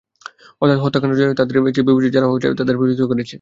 [0.61, 3.29] অর্থাৎ হত্যাকাণ্ড যারা ঘটিয়েছে, তাদের চেয়েও বিপজ্জনক হলো যারা তাদের প্ররোচিত করেছে।